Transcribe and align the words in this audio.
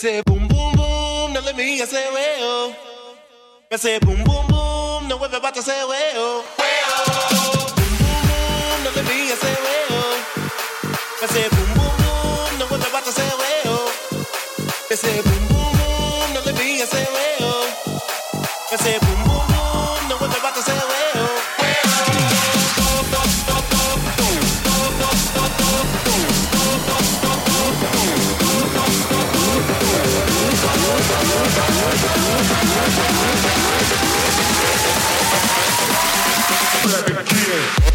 Me 0.00 0.08
say 0.08 0.22
boom 0.22 0.48
boom 0.48 0.72
boom, 0.76 1.32
no 1.34 1.40
let 1.44 1.54
me 1.54 1.76
hear 1.76 1.84
say 1.84 2.10
well. 2.10 2.74
Say 3.76 3.98
boom 3.98 4.24
boom 4.24 4.24
boom, 4.24 4.29
Everybody 36.92 37.89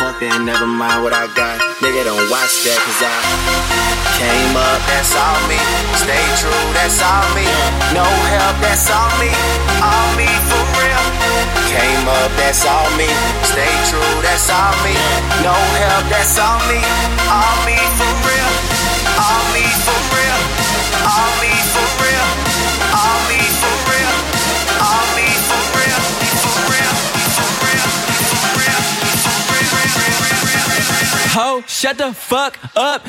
Fuck 0.00 0.16
that, 0.24 0.40
never 0.40 0.64
mind 0.64 1.04
what 1.04 1.12
I 1.12 1.28
got. 1.36 1.60
Nigga, 1.84 2.08
don't 2.08 2.24
watch 2.32 2.64
that, 2.64 2.80
cause 2.80 3.04
I 3.04 3.12
came 4.16 4.56
up, 4.56 4.80
that's 4.88 5.12
all 5.12 5.36
me. 5.44 5.60
Stay 5.92 6.24
true, 6.40 6.64
that's 6.72 7.04
all 7.04 7.20
me. 7.36 7.44
No 7.92 8.08
help, 8.32 8.56
that's 8.64 8.88
all 8.88 9.12
me. 9.20 9.28
All 9.84 10.08
me 10.16 10.24
for 10.48 10.64
real. 10.80 11.04
Came 11.68 12.08
up, 12.08 12.32
that's 12.40 12.64
all 12.64 12.88
me. 12.96 13.12
Stay 13.44 13.68
true, 13.92 14.12
that's 14.24 14.48
all 14.48 14.72
me. 14.80 14.96
No 15.44 15.52
help, 15.52 16.08
that's 16.08 16.32
all 16.40 16.64
me. 16.64 16.80
All 17.28 17.60
me 17.68 17.76
for 18.00 18.12
real. 18.24 18.52
All 19.20 19.44
me 19.52 19.68
for 19.84 20.00
real. 20.16 20.40
All 21.04 21.32
me 21.44 21.52
for 21.76 21.88
real. 22.00 22.49
Ho, 31.32 31.62
shut 31.68 31.96
the 31.96 32.12
fuck 32.12 32.58
up. 32.74 33.06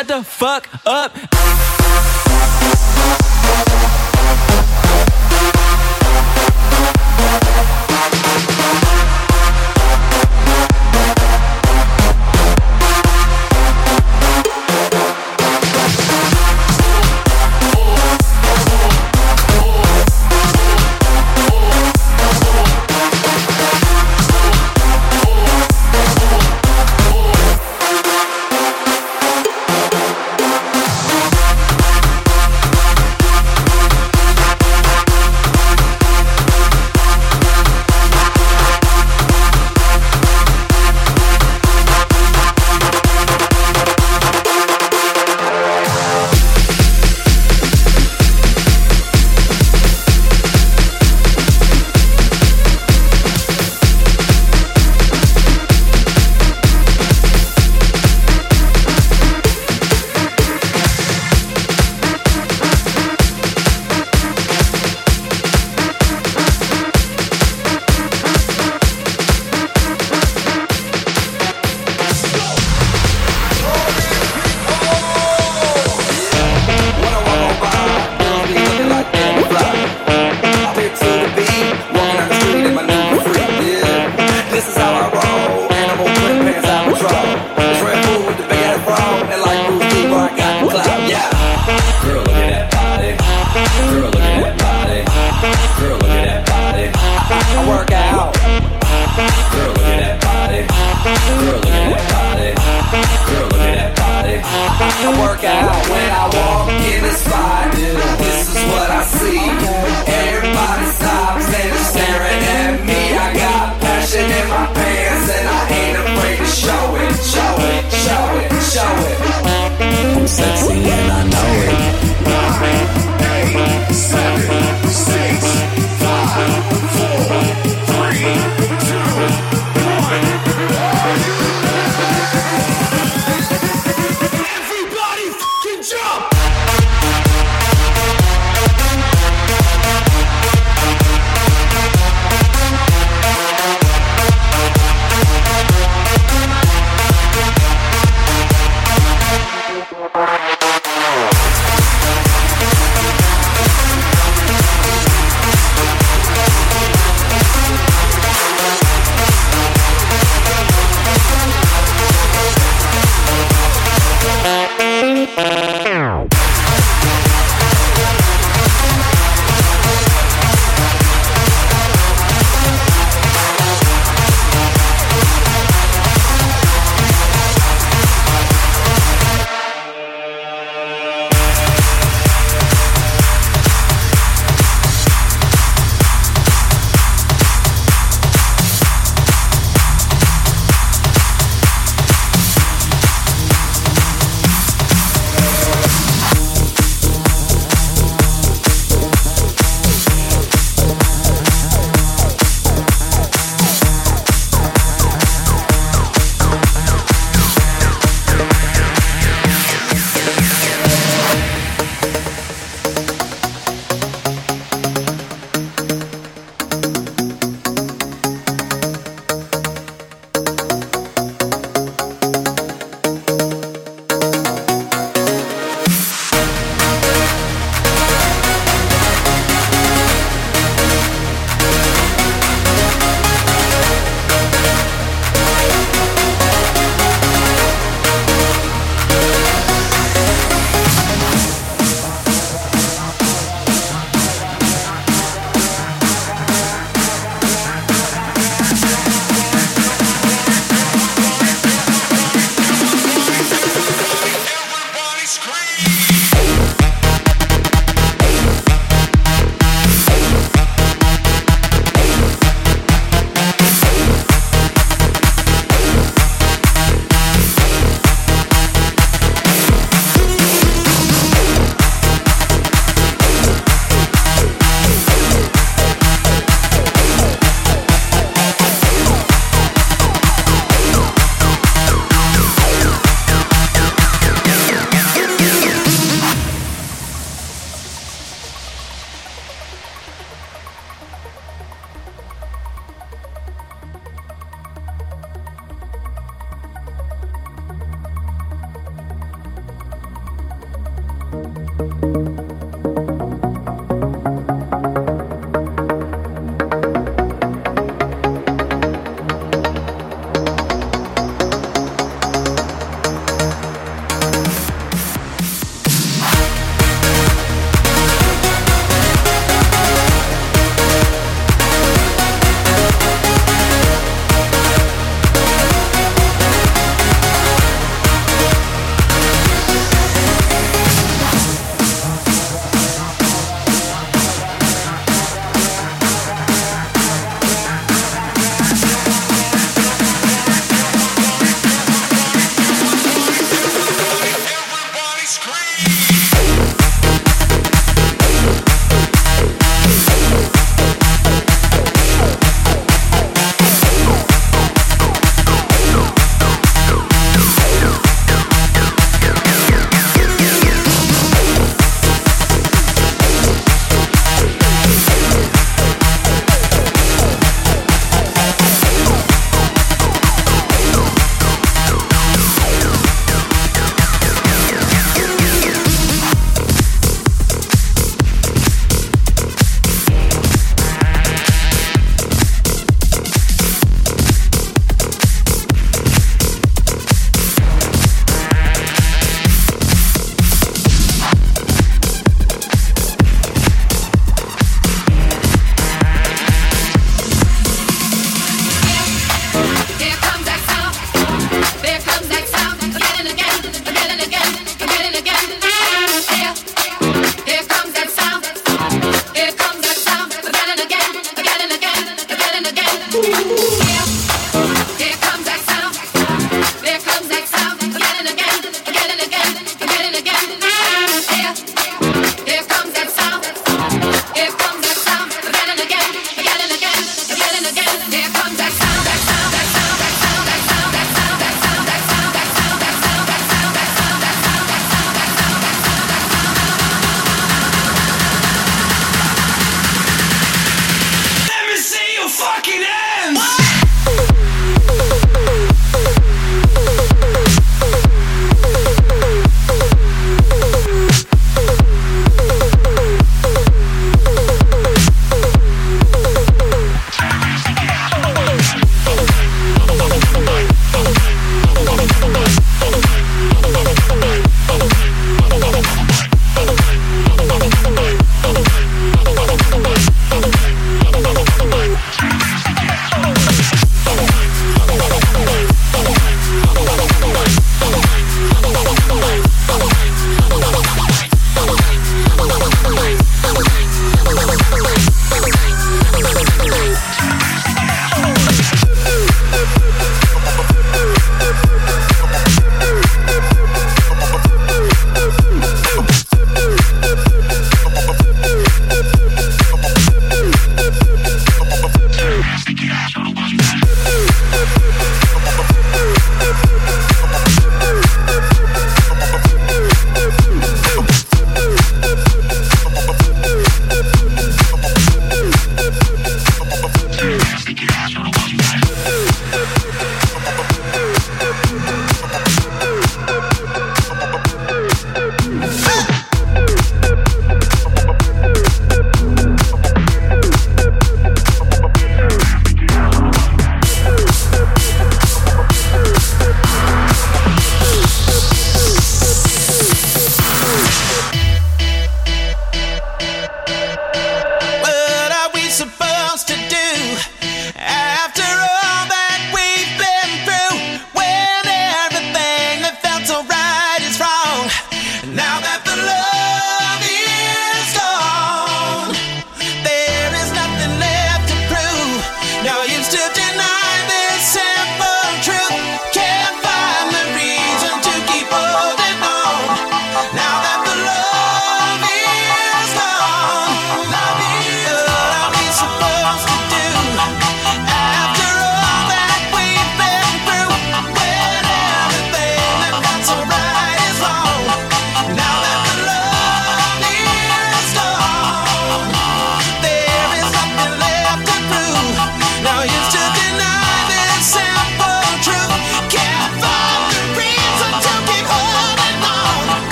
Shut 0.00 0.08
the 0.08 0.24
fuck 0.24 0.68
up. 0.86 1.59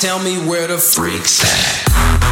Tell 0.00 0.18
me 0.22 0.38
where 0.46 0.68
the 0.68 0.78
freaks 0.78 1.42
at. 1.42 2.23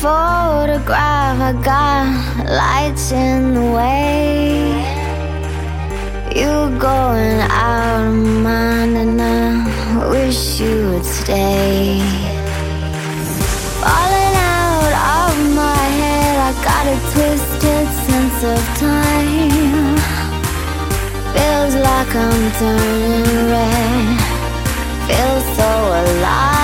photograph. 0.00 1.40
I 1.40 1.52
got 1.62 2.06
lights 2.46 3.10
in 3.10 3.54
the 3.54 3.66
way. 3.78 4.78
You're 6.34 6.70
going 6.78 7.40
out 7.40 8.06
of 8.06 8.14
mind, 8.46 8.96
and 8.96 9.20
I 9.20 10.08
wish 10.10 10.60
you 10.60 10.90
would 10.90 11.04
stay. 11.04 11.98
Falling 13.82 14.34
out 14.54 14.94
of 15.18 15.34
my 15.62 15.84
head, 16.00 16.36
I 16.48 16.52
got 16.68 16.84
a 16.94 16.98
twisted 17.12 17.86
sense 18.06 18.40
of 18.54 18.62
time. 18.78 19.98
Feels 21.34 21.74
like 21.88 22.12
I'm 22.26 22.44
turning 22.60 23.50
red. 23.50 24.18
Feels 25.08 25.46
so 25.56 25.70
alive. 26.02 26.57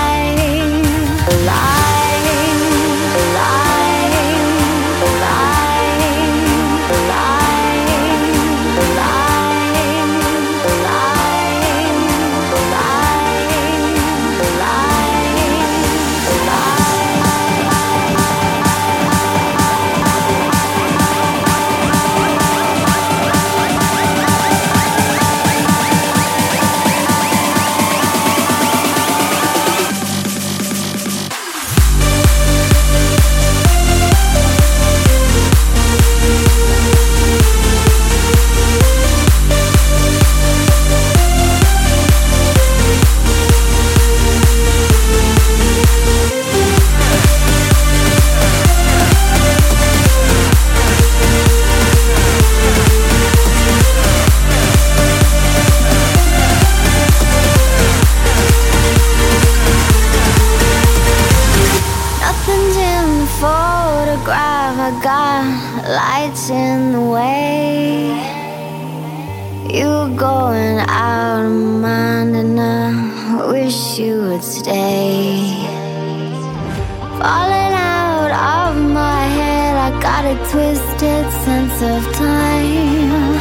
sense 81.77 82.05
of 82.07 82.13
time. 82.13 83.39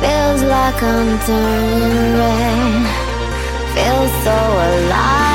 Feels 0.00 0.42
like 0.42 0.82
I'm 0.82 1.18
turning 1.26 2.16
red 2.18 2.86
Feels 3.74 4.12
so 4.24 4.30
alive. 4.32 5.33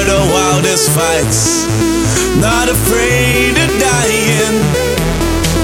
for 0.00 0.06
the 0.06 0.24
wildest 0.32 0.88
fights. 0.96 1.66
Not 2.40 2.68
afraid 2.68 3.52
of 3.52 3.70
dying. 3.76 4.56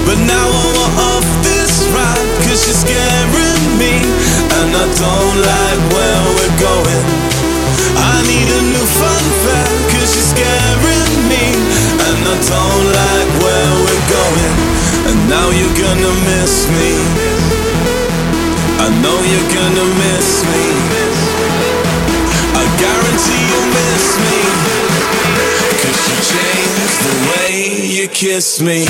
But 0.05 0.19
now 0.29 0.47
I'm 0.61 0.77
off 1.09 1.27
this 1.41 1.89
ride, 1.89 2.29
cause 2.45 2.61
she's 2.61 2.81
scaring 2.85 3.65
me. 3.81 3.95
And 4.57 4.69
I 4.83 4.85
don't 4.93 5.37
like 5.41 5.81
where 5.93 6.21
we're 6.37 6.57
going. 6.69 7.05
I 7.97 8.15
need 8.29 8.47
a 8.59 8.61
new 8.73 8.87
fun 9.01 9.23
fact, 9.45 9.79
cause 9.91 10.09
she's 10.13 10.29
scaring 10.35 11.13
me. 11.33 11.45
And 12.05 12.21
I 12.21 12.37
don't 12.37 12.85
like 13.01 13.31
where 13.41 13.73
we're 13.85 14.07
going. 14.17 14.55
And 15.09 15.17
now 15.33 15.47
you're 15.49 15.77
gonna 15.81 16.13
miss 16.29 16.69
me. 16.77 16.93
I 18.85 18.87
know 19.01 19.17
you're 19.31 19.51
gonna 19.59 19.87
miss 20.05 20.29
me. 20.51 20.65
I 22.59 22.63
guarantee 22.81 23.43
you'll 23.49 23.71
miss 23.73 23.96
me? 24.23 24.39
Could 25.81 25.99
you 26.07 26.17
change 26.31 26.91
the 27.05 27.13
way 27.29 27.51
you 27.85 28.07
kiss 28.07 28.61
me? 28.61 28.85